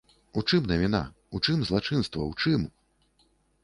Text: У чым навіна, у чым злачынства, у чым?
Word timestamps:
У 0.39 0.43
чым 0.49 0.63
навіна, 0.71 1.03
у 1.37 1.43
чым 1.45 1.63
злачынства, 1.69 2.21
у 2.35 2.37
чым? 2.41 2.61